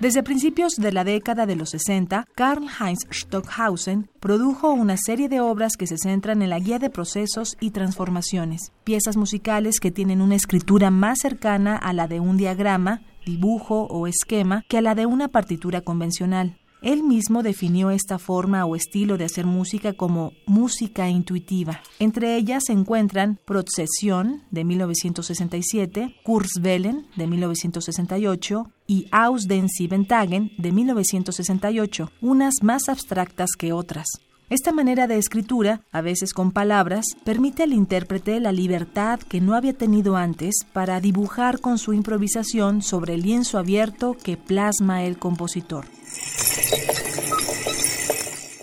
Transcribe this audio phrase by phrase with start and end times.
[0.00, 5.40] Desde principios de la década de los 60, Karl Heinz Stockhausen produjo una serie de
[5.40, 10.20] obras que se centran en la guía de procesos y transformaciones, piezas musicales que tienen
[10.20, 14.94] una escritura más cercana a la de un diagrama, dibujo o esquema que a la
[14.94, 16.56] de una partitura convencional.
[16.82, 21.80] Él mismo definió esta forma o estilo de hacer música como música intuitiva.
[21.98, 30.52] Entre ellas se encuentran Procesión de 1967, Kurzwellen de 1968 y Aus den Sieben Tagen
[30.56, 34.06] de 1968, unas más abstractas que otras.
[34.50, 39.54] Esta manera de escritura, a veces con palabras, permite al intérprete la libertad que no
[39.54, 45.18] había tenido antes para dibujar con su improvisación sobre el lienzo abierto que plasma el
[45.18, 45.84] compositor.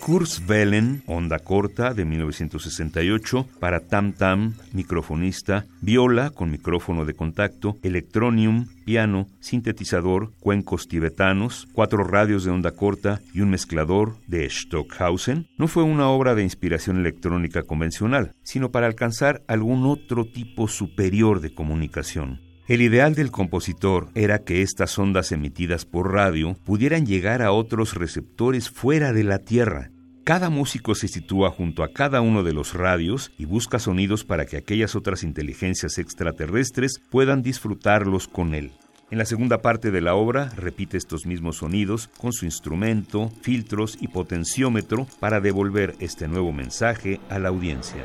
[0.06, 8.68] Kurzwellen, onda corta de 1968, para Tam Tam, microfonista, viola con micrófono de contacto, electronium,
[8.84, 15.66] piano, sintetizador, cuencos tibetanos, cuatro radios de onda corta y un mezclador de Stockhausen, no
[15.66, 21.52] fue una obra de inspiración electrónica convencional, sino para alcanzar algún otro tipo superior de
[21.52, 22.46] comunicación.
[22.68, 27.94] El ideal del compositor era que estas ondas emitidas por radio pudieran llegar a otros
[27.94, 29.90] receptores fuera de la Tierra.
[30.26, 34.44] Cada músico se sitúa junto a cada uno de los radios y busca sonidos para
[34.44, 38.72] que aquellas otras inteligencias extraterrestres puedan disfrutarlos con él.
[39.12, 43.98] En la segunda parte de la obra repite estos mismos sonidos con su instrumento, filtros
[44.00, 48.04] y potenciómetro para devolver este nuevo mensaje a la audiencia.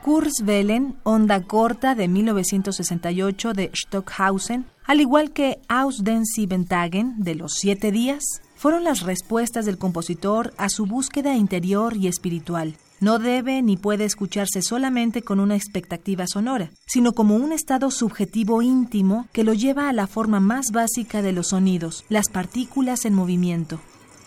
[0.00, 7.34] Kurzwellen, onda corta de 1968 de Stockhausen, al igual que Aus den Sieben Tagen de
[7.34, 12.76] los siete días, fueron las respuestas del compositor a su búsqueda interior y espiritual.
[12.98, 18.62] No debe ni puede escucharse solamente con una expectativa sonora, sino como un estado subjetivo
[18.62, 23.12] íntimo que lo lleva a la forma más básica de los sonidos, las partículas en
[23.12, 23.80] movimiento.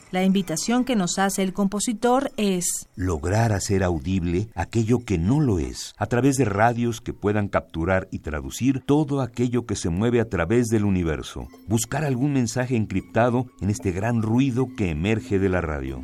[0.09, 5.59] La invitación que nos hace el compositor es lograr hacer audible aquello que no lo
[5.59, 10.21] es, a través de radios que puedan capturar y traducir todo aquello que se mueve
[10.21, 15.49] a través del universo, buscar algún mensaje encriptado en este gran ruido que emerge de
[15.49, 16.01] la radio.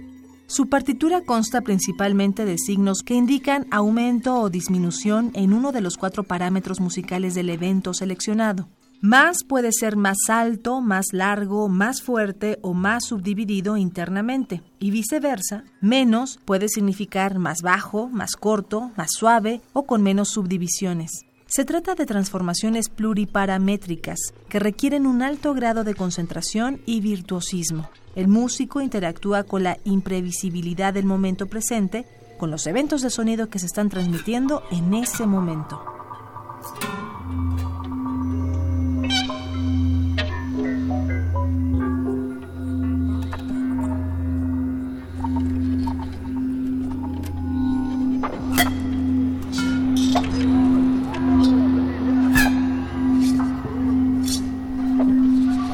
[0.47, 5.95] Su partitura consta principalmente de signos que indican aumento o disminución en uno de los
[5.95, 8.67] cuatro parámetros musicales del evento seleccionado.
[9.05, 14.61] Más puede ser más alto, más largo, más fuerte o más subdividido internamente.
[14.79, 21.25] Y viceversa, menos puede significar más bajo, más corto, más suave o con menos subdivisiones.
[21.47, 27.89] Se trata de transformaciones pluriparamétricas que requieren un alto grado de concentración y virtuosismo.
[28.15, 32.05] El músico interactúa con la imprevisibilidad del momento presente,
[32.39, 36.02] con los eventos de sonido que se están transmitiendo en ese momento.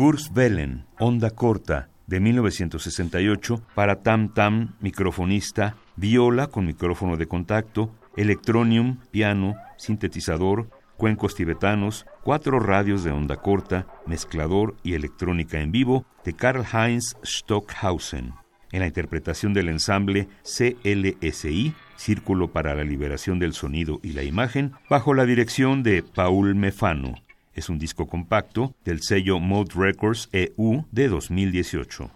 [0.00, 8.96] Kurzwellen, onda corta, de 1968, para Tam Tam, microfonista, viola con micrófono de contacto, electronium,
[9.10, 16.32] piano, sintetizador, cuencos tibetanos, cuatro radios de onda corta, mezclador y electrónica en vivo de
[16.32, 18.32] Karl Heinz Stockhausen.
[18.72, 24.72] En la interpretación del ensamble CLSI, Círculo para la Liberación del Sonido y la Imagen,
[24.88, 27.16] bajo la dirección de Paul Mefano.
[27.52, 32.10] Es un disco compacto del sello Mode Records EU de 2018.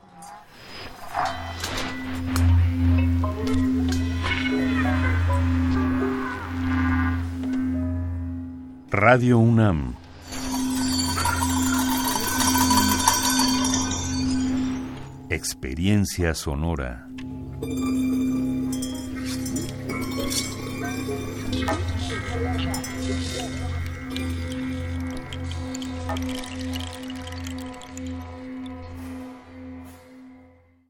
[8.90, 9.96] Radio UNAM
[15.30, 17.08] Experiencia Sonora.